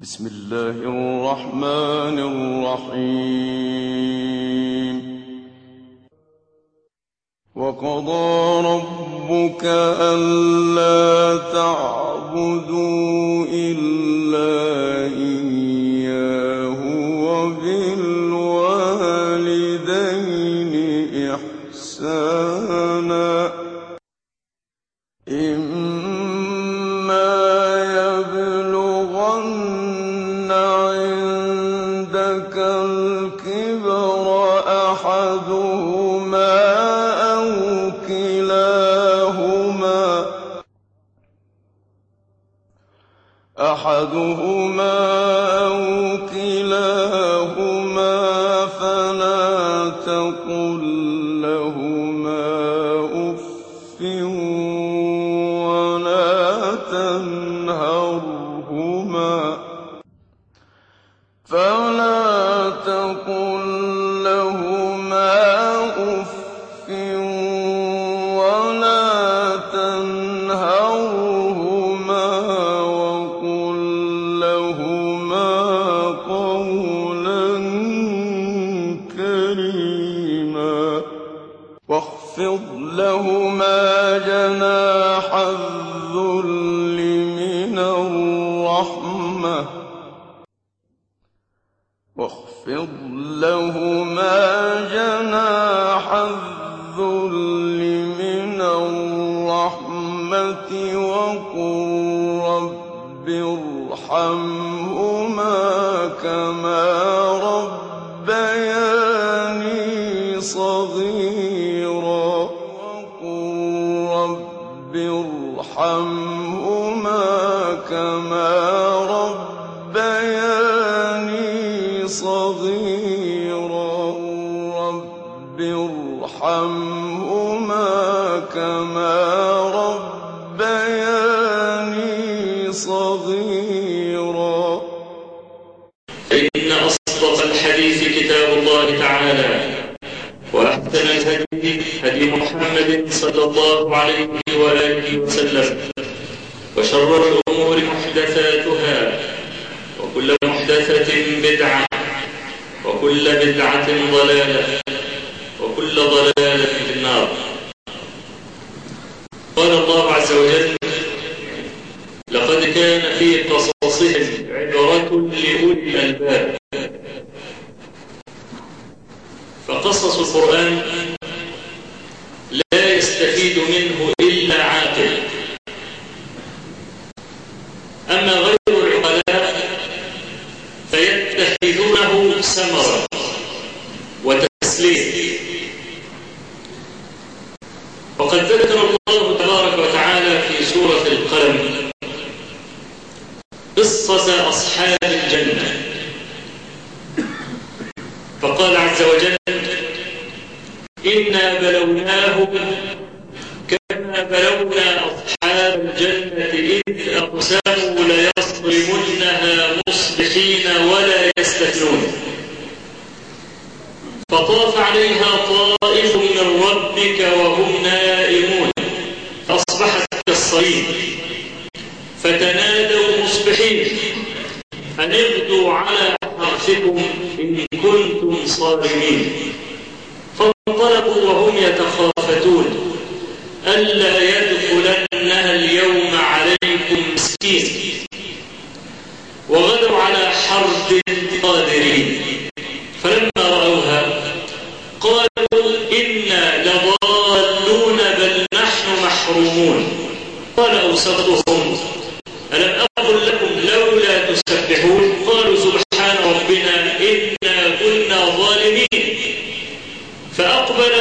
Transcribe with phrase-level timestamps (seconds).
[0.00, 2.18] بسم الله الرحمن
[2.84, 3.36] الرحيم.
[7.56, 9.64] وقضى ربك
[10.00, 14.95] ألا تعبدوا إلا
[43.86, 45.05] أحدهما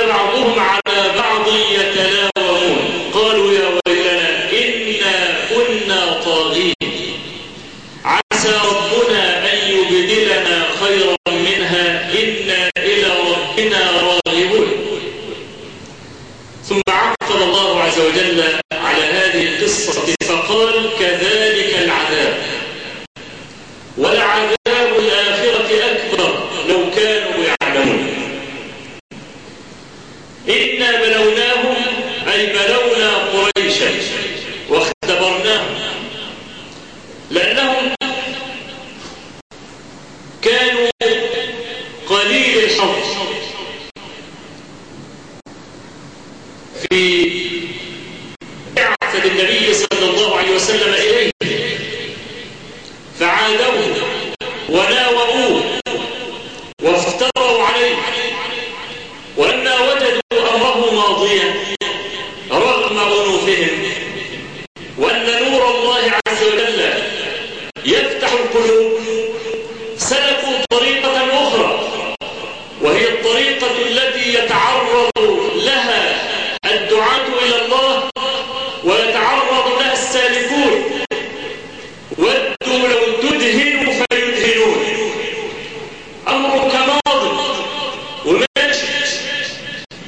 [0.07, 2.35] بعضهم على بعض يتلاوى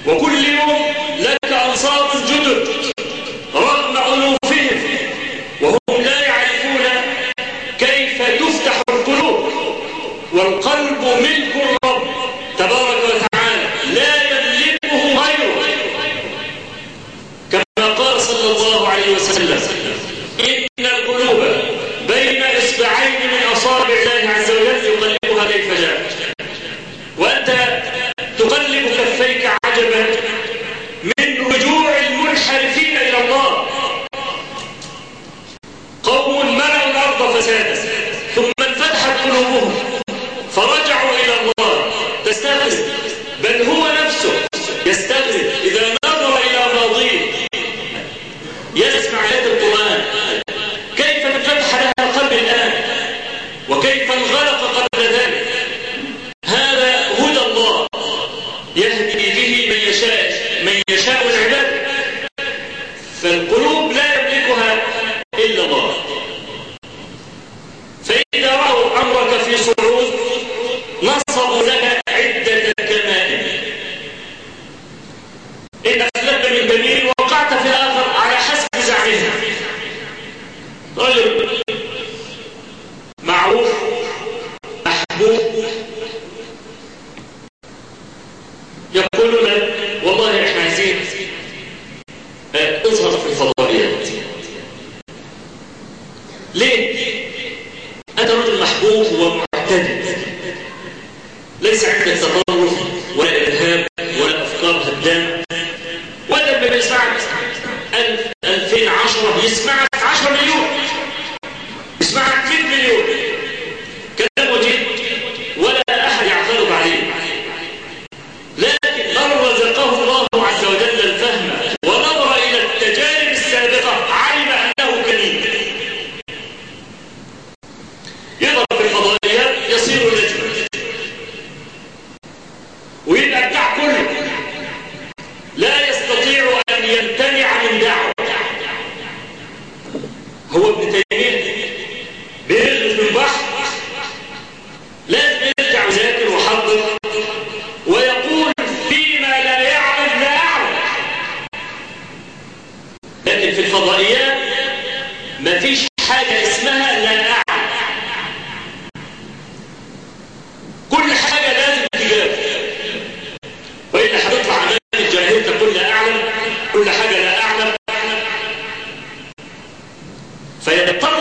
[0.08, 0.87] وكل يوم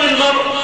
[0.05, 0.54] فيضطر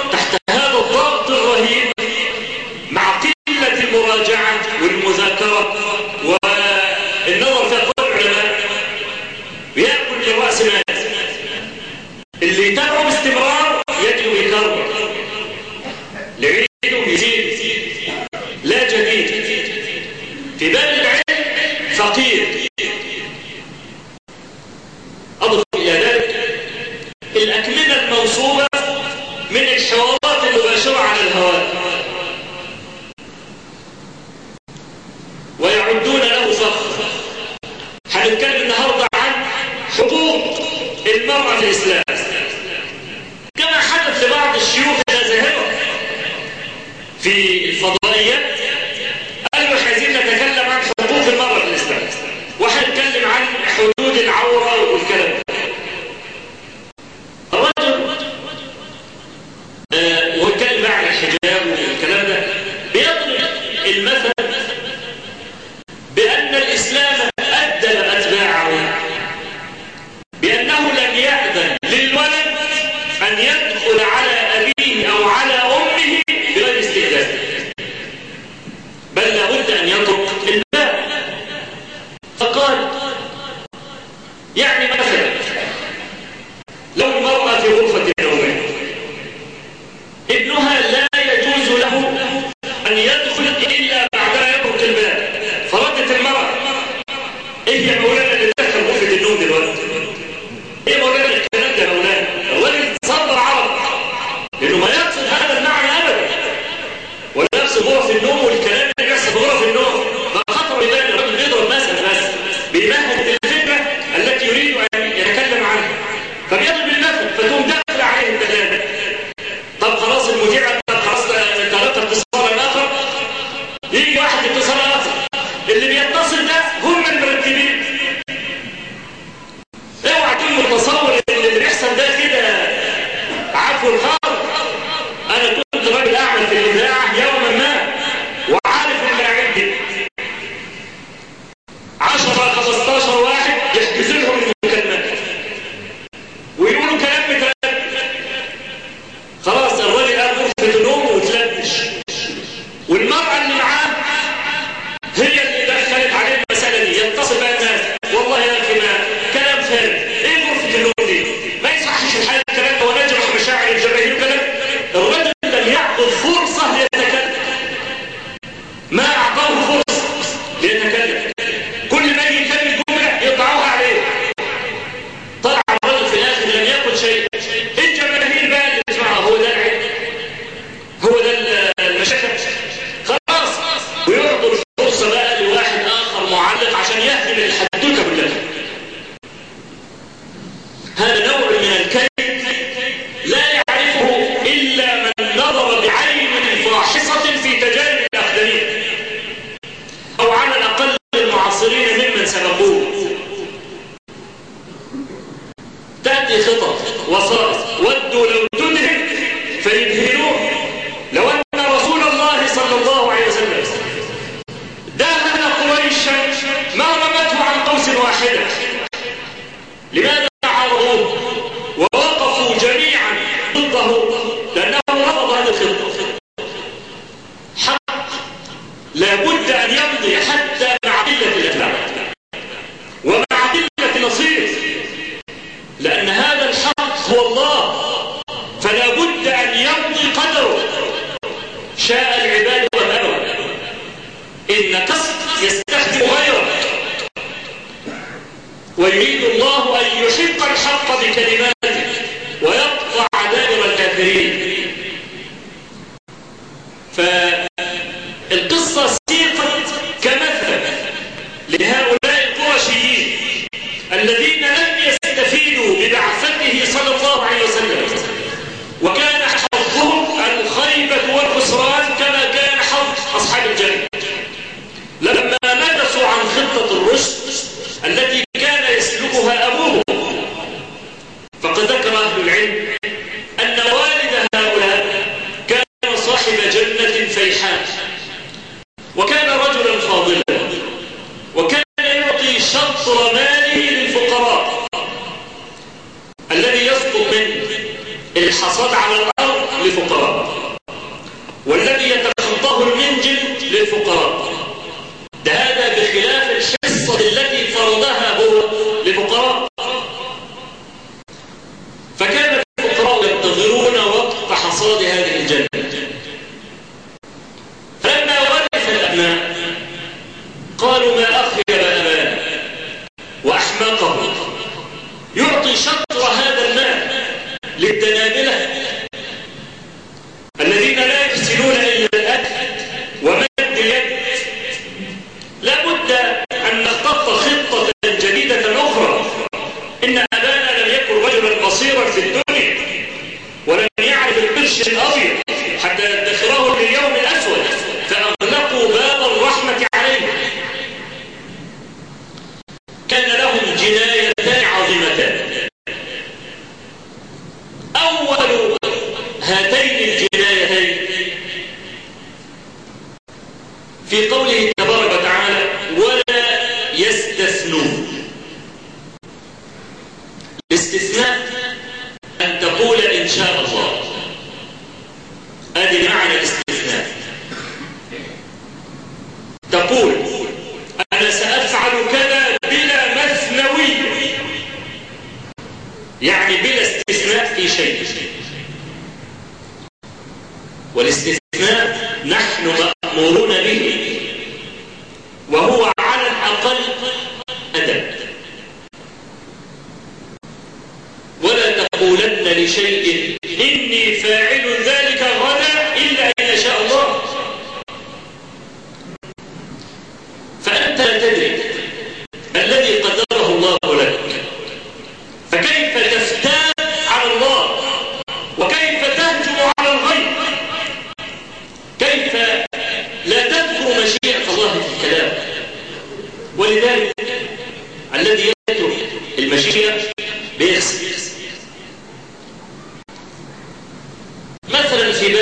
[264.02, 264.44] الذين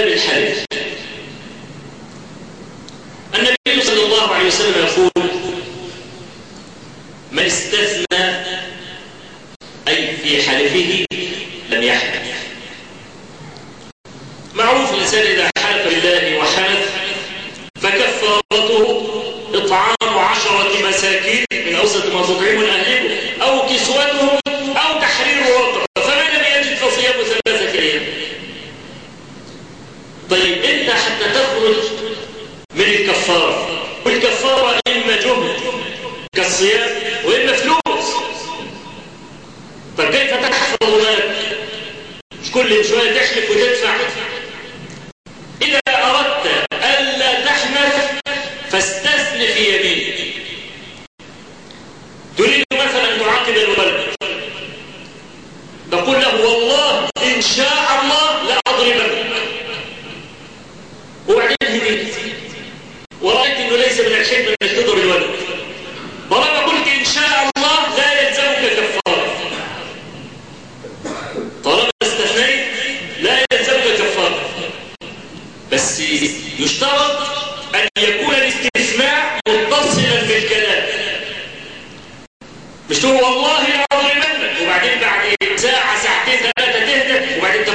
[0.01, 0.50] Spirit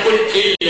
[0.06, 0.65] porque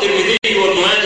[0.00, 0.97] त्रिविधि को न्याय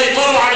[0.00, 0.49] سيطروا على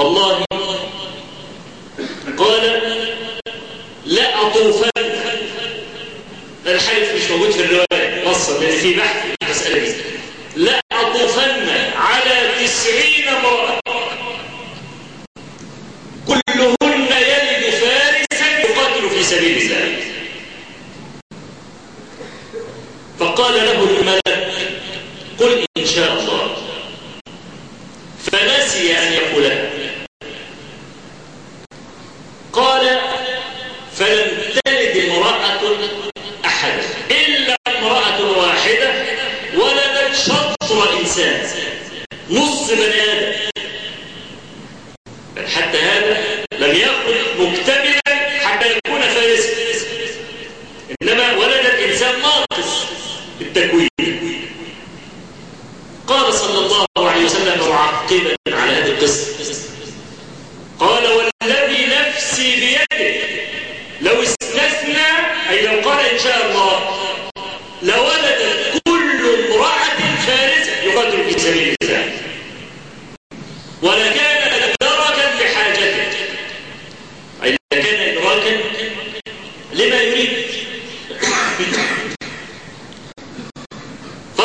[0.00, 0.44] والله
[2.38, 2.64] قال
[4.06, 4.89] لا أطوفن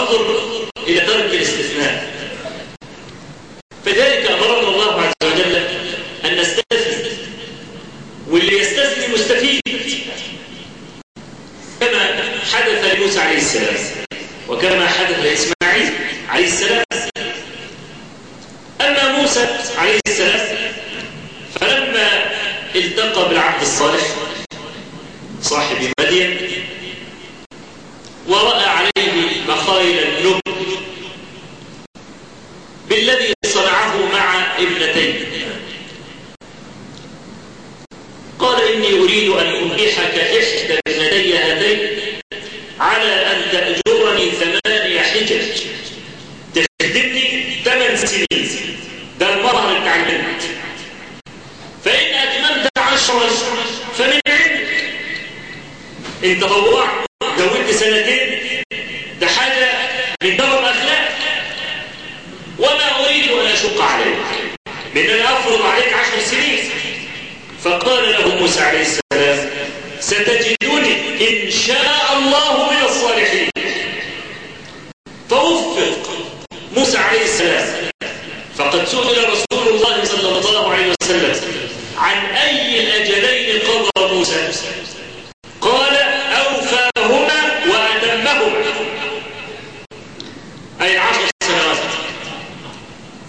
[0.05, 2.14] تنظر إلى درك الاستثناء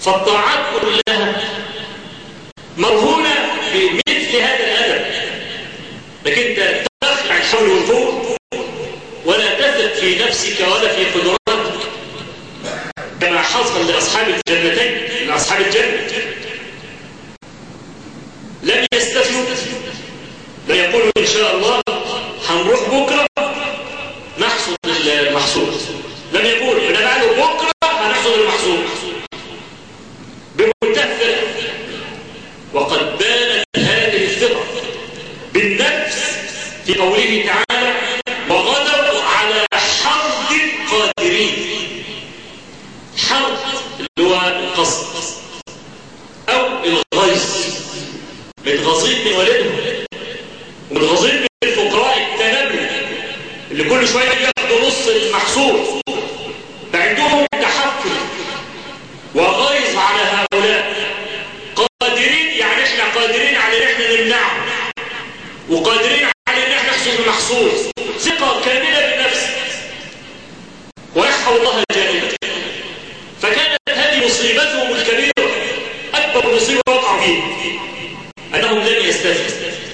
[0.06, 1.05] فالطاعات كلها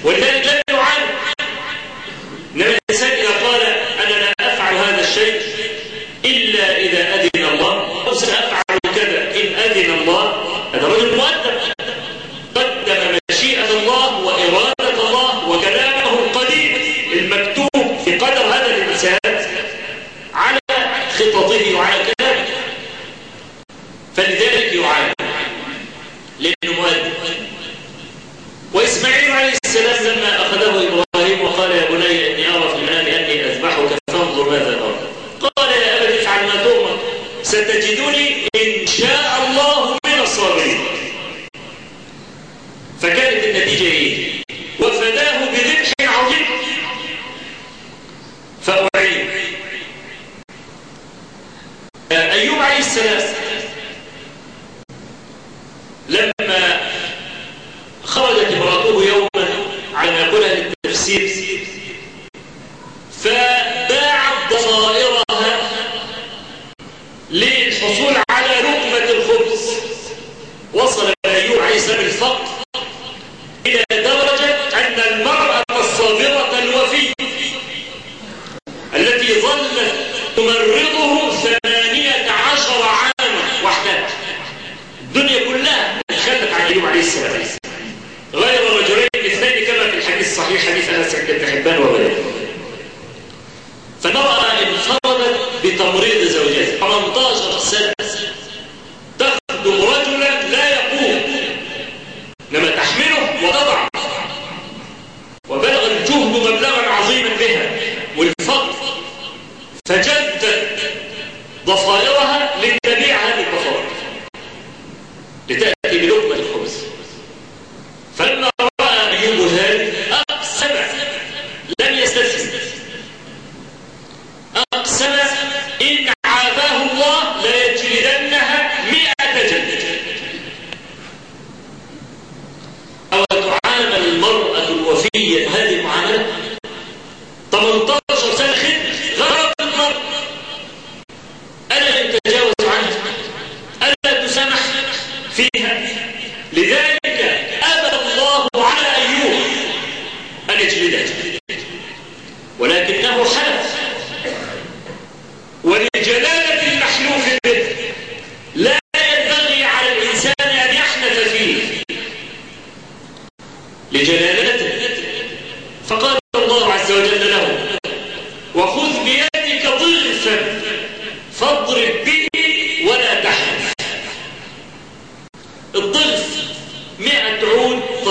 [0.04, 0.61] ولذلك لم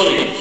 [0.02, 0.31] story.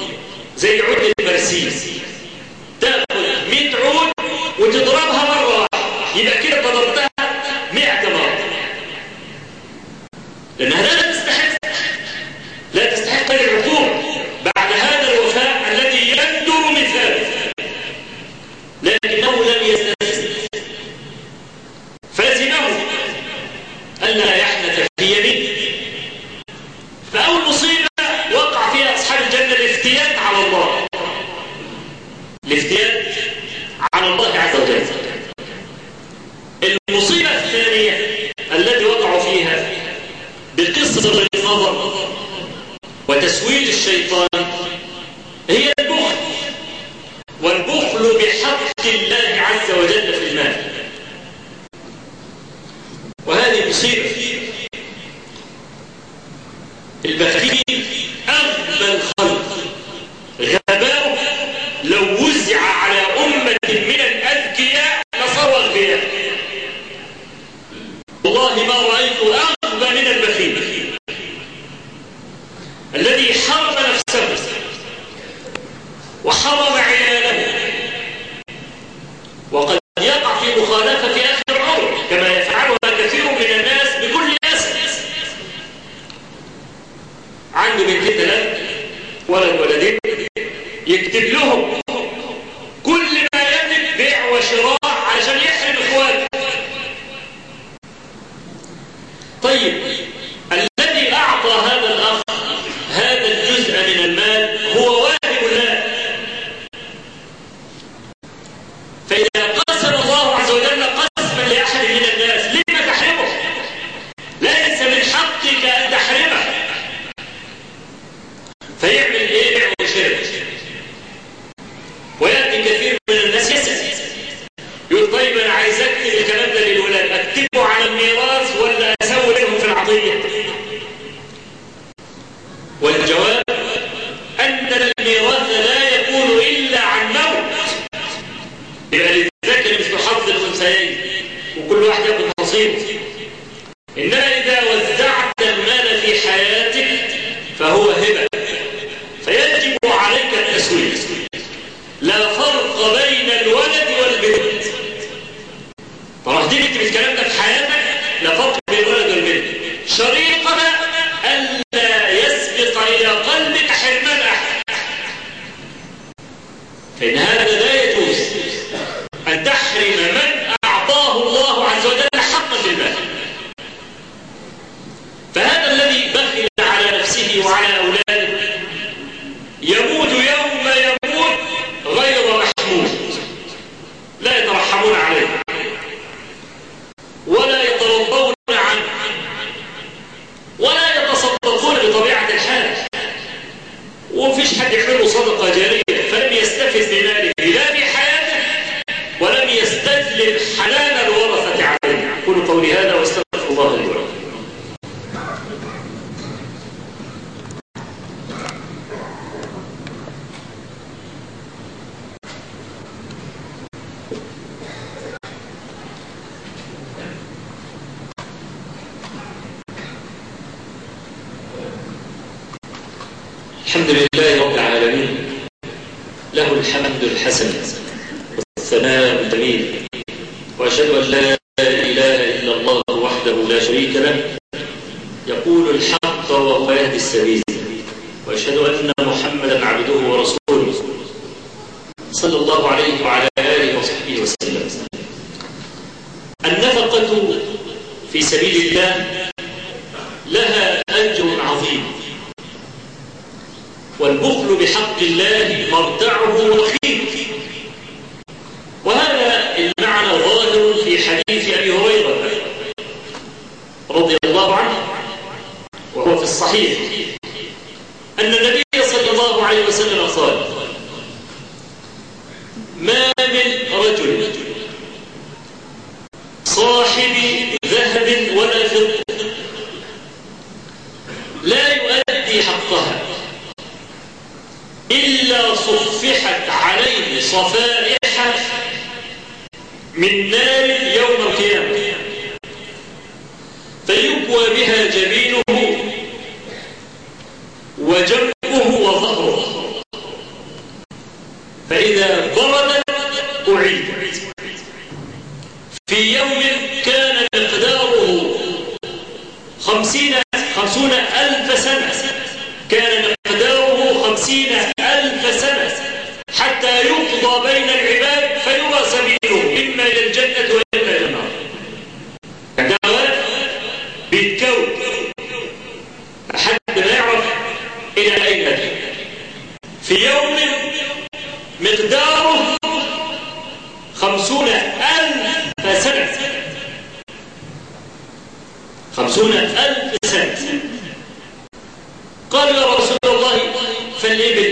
[344.02, 344.51] Verlebe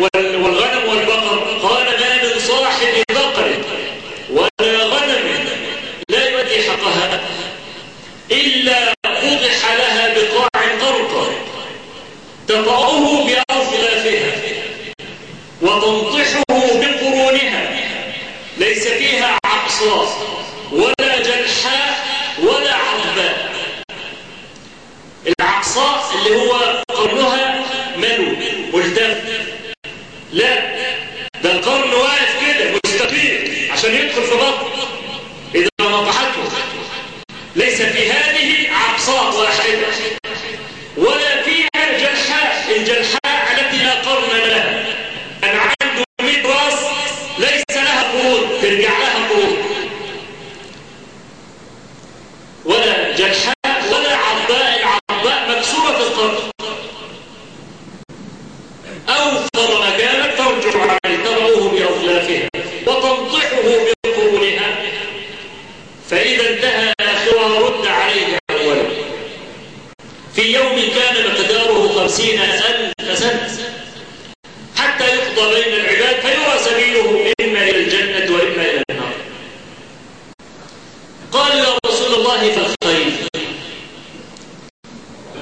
[0.00, 0.47] when, when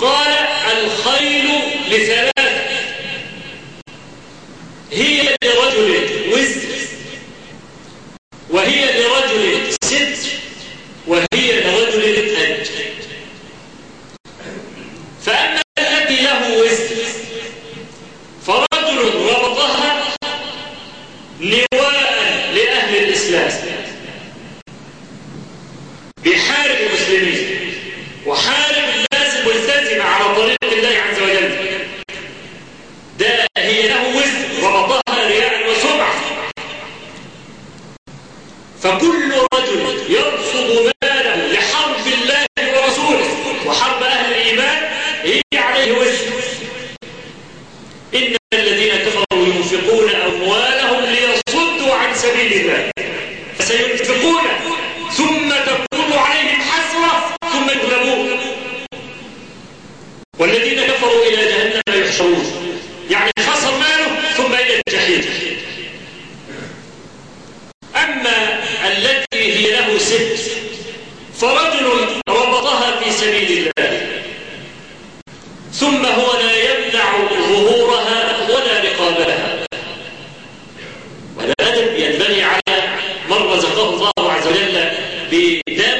[0.06, 0.32] قال
[0.72, 1.48] الخيل
[1.90, 2.35] لثلاث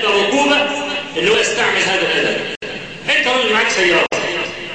[0.06, 0.56] العقوبة
[1.16, 2.40] اللي هو يستعمل هذا الأدب
[3.18, 4.06] أنت راجل معاك سيارة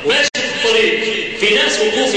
[0.06, 1.00] وماشي في الطريق
[1.40, 2.16] في ناس وقوف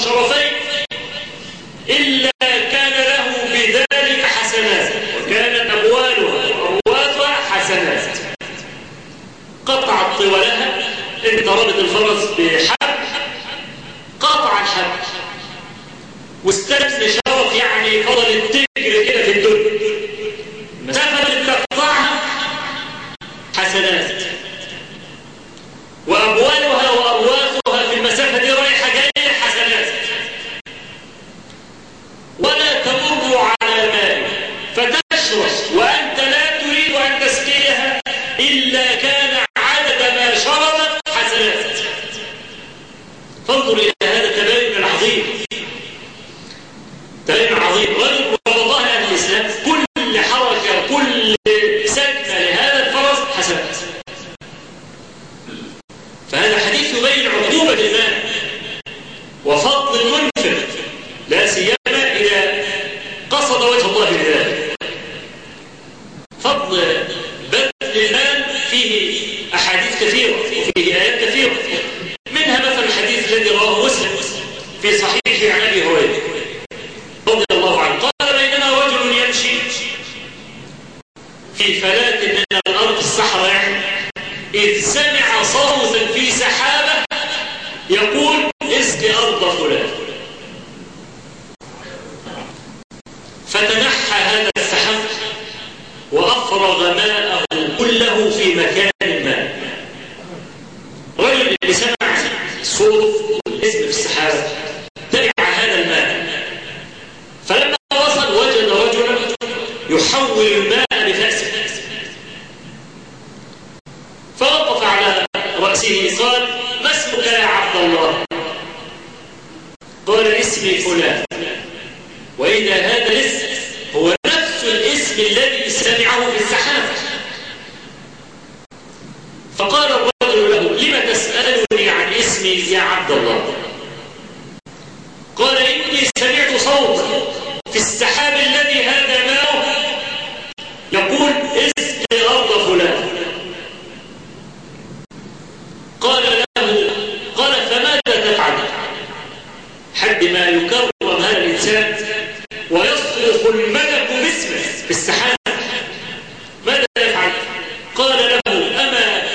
[0.00, 0.39] soluções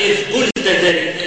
[0.10, 1.25] idh kulte dhe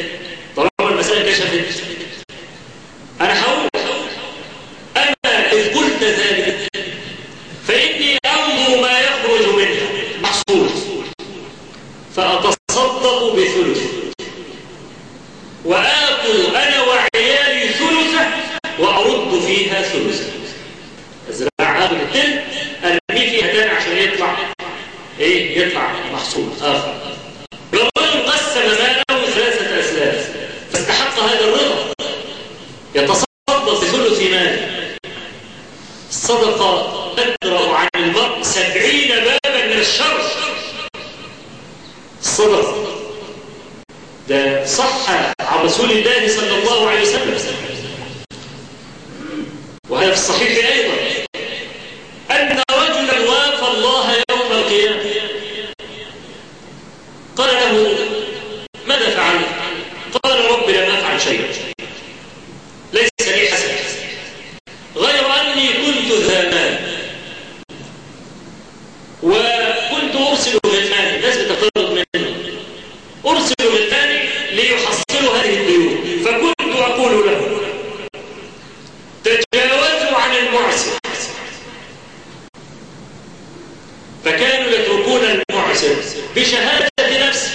[86.36, 86.88] بشهادة
[87.28, 87.50] نفسي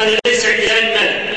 [0.00, 1.33] أنا ليس عندي الآن مال